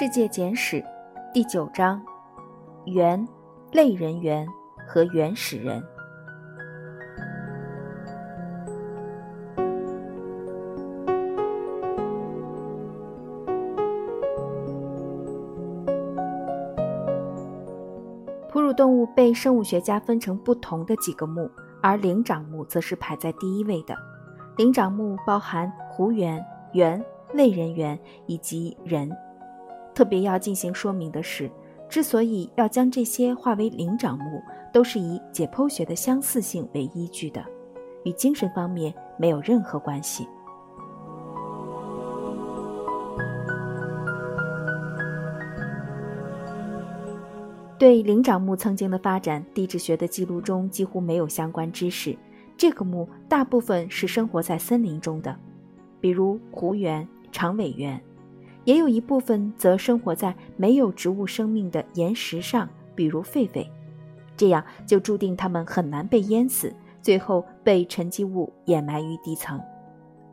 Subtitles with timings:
[0.00, 0.82] 世界简史
[1.30, 2.00] 第九章：
[2.86, 3.28] 猿、
[3.70, 4.48] 类人猿
[4.88, 5.84] 和原始人。
[18.50, 21.50] 哺乳动物被生物学家分成不同的几个目，
[21.82, 23.94] 而灵长目则是排在第一位的。
[24.56, 26.42] 灵长目包含狐猿、
[26.72, 27.04] 猿、
[27.34, 29.14] 类人猿以及人。
[30.00, 31.50] 特别要进行说明的是，
[31.86, 34.42] 之所以要将这些划为灵长目，
[34.72, 37.44] 都是以解剖学的相似性为依据的，
[38.04, 40.26] 与精神方面没有任何关系。
[47.78, 52.16] 对灵长目曾经的发展，地质学的记录中几乎没有相关知识。
[52.56, 55.36] 这个目大部分是生活在森林中的，
[56.00, 58.02] 比如狐猿、长尾猿。
[58.70, 63.68] 也有一部分则生活在没有植物生命的岩石上，比如狒狒，
[64.36, 69.60] 这样就注定它们很难被淹死，最后被沉积物掩埋于地层。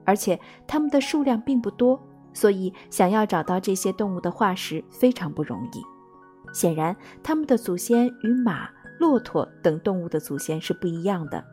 [0.05, 1.99] 而且它们的数量并不多，
[2.31, 5.81] 所以想要找到这些动物的化石非常不容易。
[6.53, 11.43] 显然，它们的祖先与马、骆驼等动物的祖先是不一样的。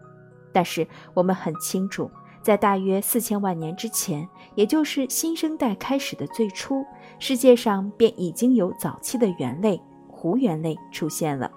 [0.52, 2.10] 但是我们很清楚。
[2.44, 6.84] 在大约四千万年之前，也就是新生代开始的最初，
[7.18, 11.50] 世界上便已经有早期的猿类——狐猿类出现了。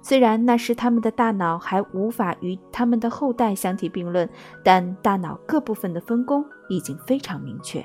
[0.00, 4.28] 虽然那时它们的大脑还无法与它们的后代相提并论，
[4.64, 7.84] 但大脑各部分的分工已经非常明确。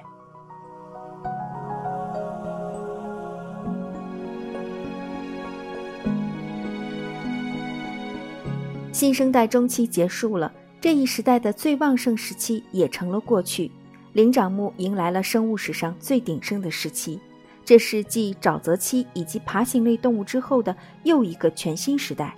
[8.91, 10.51] 新生代中期结束了。
[10.79, 13.71] 这一时代的最旺盛时期也成了过去，
[14.13, 17.19] 灵长目迎来了生物史上最鼎盛的时期。
[17.65, 22.35] 这是继沼泽期以及爬行类动物之后的又一个全新时代。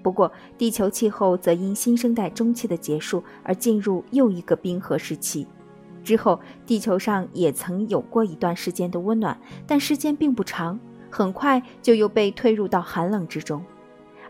[0.00, 5.46] 不过，地球气候则因新生代中期的结束而进入又一个冰河时期。
[6.04, 10.78] 之后，地球上也曾有过一段时间的温暖，但时间并不长，
[11.10, 13.62] 很快就又被推入到寒冷之中。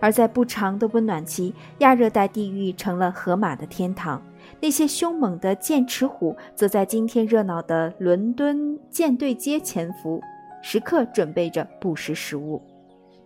[0.03, 4.21] 而在不长的温暖期，亚热带地域成了河马的天堂。
[4.59, 10.21] 那些凶猛的剑齿虎则在今天热闹的伦敦舰队街潜伏，
[10.61, 12.61] 时刻准备着捕食食物。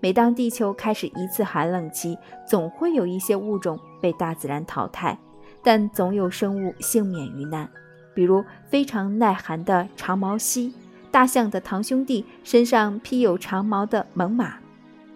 [0.00, 5.19] 每当地球开始一次寒冷期，总会有一些物种被大自然淘汰，
[5.64, 7.66] 但总有生物幸免于难，
[8.14, 10.75] 比如非常耐寒的长毛犀、
[11.10, 14.50] 大象的堂兄弟身上披有长毛的猛犸。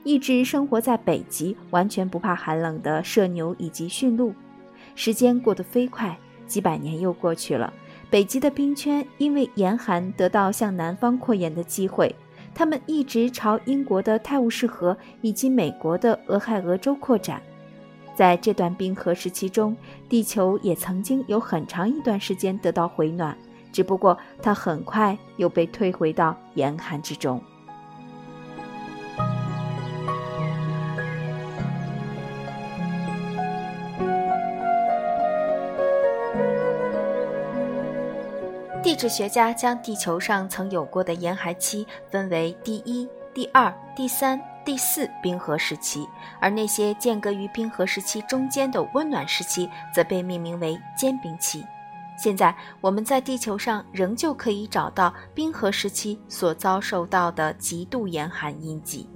[0.03, 4.35] 一直生活在北极、完全不怕寒冷的麝牛以及驯鹿。
[4.95, 7.73] 时间过得飞快，几百年又过去了。
[8.09, 12.15] 北极的冰圈因为严寒得到向南方扩延的机会，
[12.55, 17.41] 它们一直朝英国的泰晤士河以及美国的俄亥俄州扩展。
[18.17, 19.77] 在这段冰河时期中，
[20.09, 23.37] 地球也曾经有很长一段时间得到回暖，
[23.73, 27.41] 只不过它很快又被退回到严寒之中。
[38.91, 46.09] 地质学家将地球上曾有过的严寒期分为第一、第二、第三、第四冰河时期，
[46.41, 51.65] 而那些间隔于冰河时期中间的温暖时期则被命名为间冰期。
[52.19, 59.09] 现在我们在地球上仍旧可以找到冰河时期所遭受到的极度严寒印记。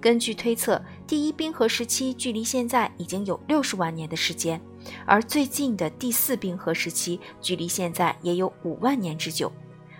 [0.00, 4.58] 根据推测，第一冰河时期距离现在已经有六十万年的时间。
[5.06, 9.52] 而最近的第四冰河时期，距离现在也有五万年之久，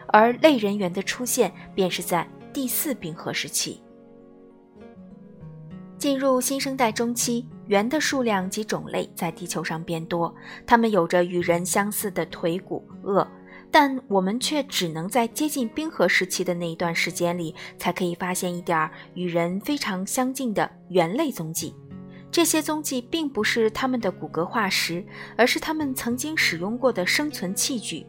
[0.08, 3.82] 而类人猿的出现便是在第四冰河时期。
[5.98, 10.32] 进入新生代中期，猿的数量及种类在地球上变多，
[10.64, 13.26] 它们有着与人相似的腿骨、颚，
[13.68, 21.74] 但我们却只能在接近冰河时期的那一段时间里，才可以发现一点与人非常相近的猿类踪迹。
[22.38, 25.04] 这些踪迹并不是他们的骨骼化石，
[25.36, 28.06] 而是他们曾经使用过的生存器具。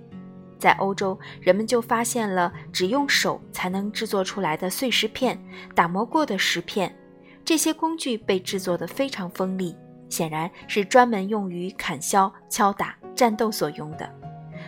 [0.60, 5.36] 在欧洲，人们就发现了只用手才能制作出来的碎石片、
[5.74, 6.96] 打磨过的石片。
[7.44, 9.76] 这些工具被制作得非常锋利，
[10.10, 14.08] 显然是专门用于砍削、敲打、战斗所用的。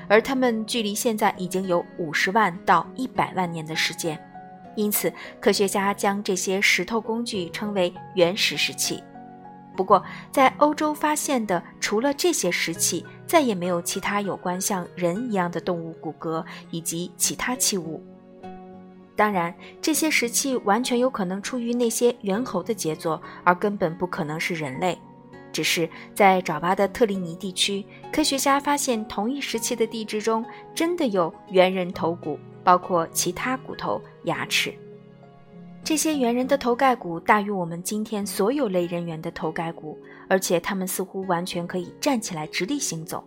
[0.10, 4.20] 而它们距离现在已经有五十万到一百万年的时间，
[4.76, 9.04] 因此科学家将这些石头工具称为原始石器。
[9.76, 18.04] 不过，在欧洲发现的除了这些石器，再也没有其他有关像人一样的动物骨骼以及其他器物。
[19.16, 24.98] 当然，这些石器完全有可能出于那些猿猴的杰作，而根本不可能是人类。
[25.54, 34.74] 只是在爪哇的特立尼地区，科学家发现同一时期的地质中真的有猿人头骨，包括其他骨头、牙齿。
[35.84, 39.98] 这些猿人的头盖骨大于我们今天所有类人猿的头盖骨，
[40.30, 43.24] 而且他们似乎完全可以站起来直立行走。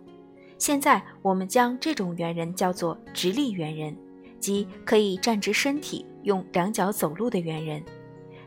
[0.57, 3.95] 现在我们将这种猿人叫做直立猿人，
[4.39, 7.83] 即可以站直身体、用两脚走路的猿人。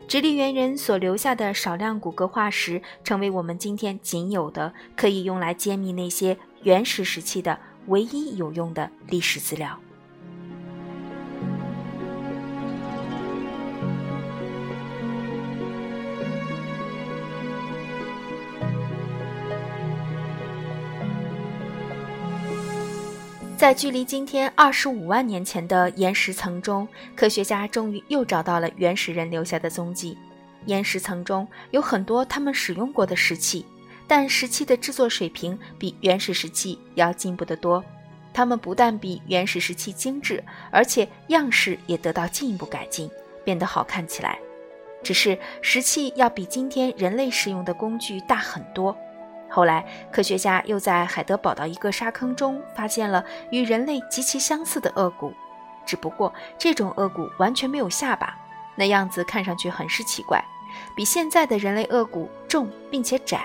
[0.07, 9.79] 直立猿人所留下的少量骨骼化石，成为我们今天仅有的可以用来揭秘那些原始时期的唯一有用的历史资料。
[23.59, 30.17] 在距离今天二十五万年前的岩石层中，科学家终于又找到了原始人留下的踪迹。
[30.65, 33.65] 岩石层中有很多他们使用过的石器，
[34.07, 37.83] 但石器的制作水平比原始石器要进步得多。
[38.33, 40.41] 它们不但比原始石器精致，
[40.71, 43.11] 而且样式也得到进一步改进，
[43.43, 44.39] 变得好看起来。
[45.03, 48.97] 只是石器要比今天人类使用的工具大很多。
[49.49, 55.33] 后来，科学家又在海德堡的一个沙坑中发现了与人类极其相似的颚骨，
[55.85, 58.37] 只不过这种颚骨完全没有下巴，
[58.75, 60.39] 那样子看上去很是奇怪，
[60.95, 63.41] 比现在的人类颚骨重并且窄。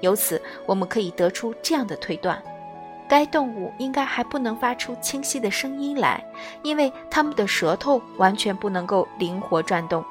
[0.00, 2.42] 由此，我们可以得出这样的推断：
[3.08, 6.22] 该动物应该还不能发出清晰的声音来，
[6.62, 10.04] 因为它们的舌头完全不能够灵活转动。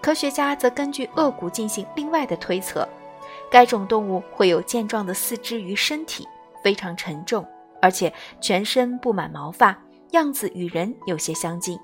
[0.00, 2.88] 科学家则根据颚骨进行另外的推测。
[3.50, 6.26] 该种动物会有健壮的四肢与身体，
[6.62, 7.44] 非常沉重，
[7.82, 9.76] 而且全身布满毛发，
[10.12, 11.78] 样子与人有些相近。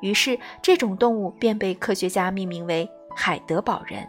[0.00, 4.06] 于是，这种动物便被科学家命名为海德堡人。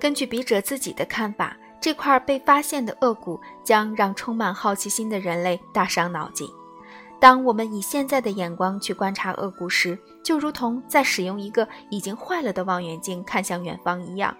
[0.00, 6.48] 根据笔者自己的看法，这块被发现的颚骨将让充满好奇心的人类大伤脑筋。
[7.20, 14.34] 当我们以现在的眼光去观察颚骨时，就如同在使用一个已经坏了的望远镜看向远方一样。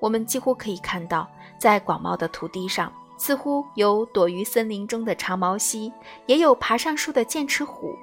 [0.00, 1.28] 我们几乎可以看到，
[1.58, 5.92] 在广袤的土地上，似乎有躲于森林中的长毛蜥，
[6.24, 7.94] 也有爬上树的剑齿虎。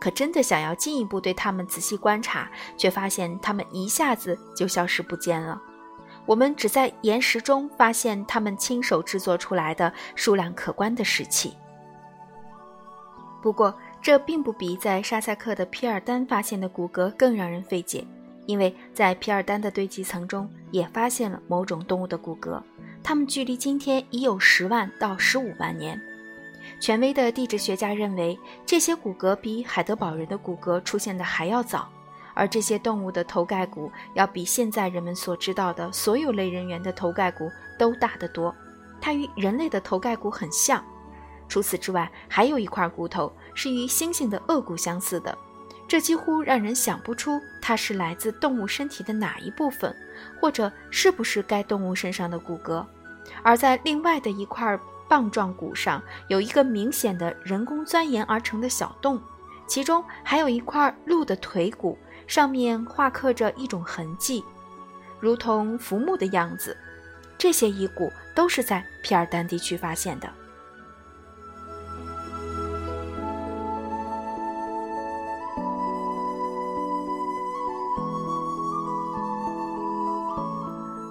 [0.00, 5.60] 可真的想要进一步对它们仔细观察，却发现它们一下子就消失不见了。
[6.26, 11.56] 我们只在岩石中发现它们亲手制作出来的数量可观的石器。
[13.40, 18.04] 不过，这并不比在沙塞克的皮尔丹发现的骨骼更让人费解，
[18.46, 22.60] 因为在皮尔丹的堆积层中也发现了某种动物的骨骼，
[23.02, 26.00] 它们距离今天已有十万到十五万年。
[26.80, 31.88] 权威的地质学家认为，这些骨骼比海德堡人的骨骼出现的还要早，
[32.34, 37.48] 而这些动物的头盖骨要比现在人们所知道的所有类人猿的头盖骨
[37.78, 38.54] 都大得多，
[39.00, 40.84] 它与人类的头盖骨很像。
[41.48, 45.36] 除此之外，还有一块骨头是与猩猩的颚骨相似的，
[45.88, 49.94] 这几乎让人想不出它是来自动物身体的哪一部分，
[50.40, 52.84] 或者是不是该动物身上的骨骼。
[53.42, 59.20] 而在另外的一块棒状骨上，有一个明显的人工钻研而成的小洞，
[59.66, 64.44] 其中还有一块鹿的腿骨，上面画刻着一种痕迹，
[65.18, 66.76] 如同浮木的样子。
[67.38, 70.28] 这些遗骨都是在皮尔丹地区发现的。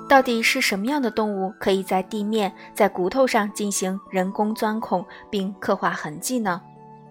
[0.07, 6.61] 到底是什么样的动物可以在地面、在骨头上进行人工钻孔并刻画痕迹呢？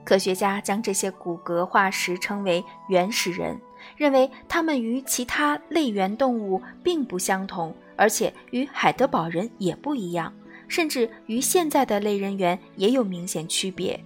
[0.02, 3.60] 科学家将这些骨骼化石称为原始人，
[3.96, 10.32] 认为它们与其他类猿动物并不相同，而且与海德堡人也不一样，
[10.66, 14.00] 甚至与现在的类人猿也有明显区别。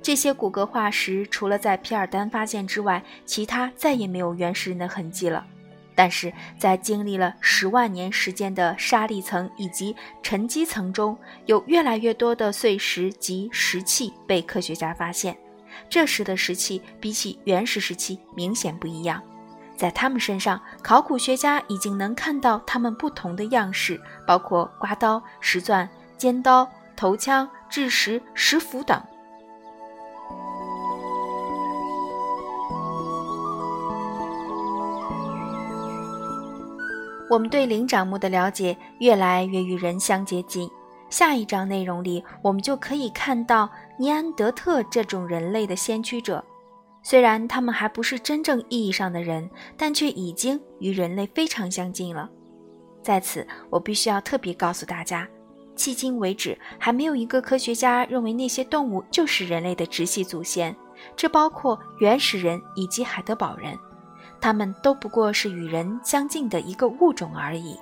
[0.00, 5.44] 这些骨骼化石除了在皮尔丹发现之外，其他再也没有原始人的痕迹了。
[5.94, 15.36] 但是在经历了十万年时间的沙砾层以及沉积层中，有越来越多的碎石及石器被科学家发现。
[15.88, 19.22] 这时的石器比起原始时期明显不一样，
[19.76, 29.02] 在他们身上，考古学家已经能看到它们不同的样式，包括刮刀、石钻、尖刀、头枪、制石、石斧等。
[37.30, 40.68] 我们对灵长目的了解越来越与人相接近。
[41.08, 46.44] 下一章内容里，我们就可以看到尼安德特这种人类的先驱者。
[47.02, 52.30] 虽然他们还不是真正意义上的人，但却已经与人类非常相近了。
[53.02, 55.28] 在此，我必须要特别告诉大家，
[55.76, 60.74] 迄今为止，还没有一个科学家认为那些动物就是人类的直系祖先，
[61.16, 63.76] 这包括原始人以及海德堡人，
[64.42, 67.78] 他们都不过是与人相近的一个物种而已。